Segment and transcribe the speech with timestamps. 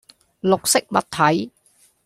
[0.41, 1.51] 綠色物體